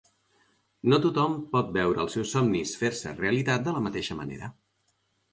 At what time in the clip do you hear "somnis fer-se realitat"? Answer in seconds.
2.35-3.67